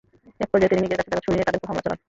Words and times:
একপর্যায়ে 0.43 0.71
তিনি 0.71 0.81
নিজের 0.83 0.97
কাছে 0.99 1.09
থাকা 1.11 1.23
ছুরি 1.25 1.35
নিয়ে 1.35 1.45
তাঁদের 1.47 1.59
ওপর 1.61 1.69
হামলা 1.69 1.83
চালান। 1.85 1.99